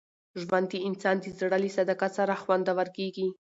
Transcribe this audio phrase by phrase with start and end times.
[0.41, 3.27] ژوند د انسان د زړه له صداقت سره خوندور کېږي.